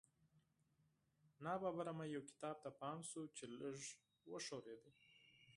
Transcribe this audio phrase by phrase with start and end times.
[1.43, 3.77] ناڅاپه مې یو کتاب ته پام شو چې لږ
[4.31, 4.83] وښورېد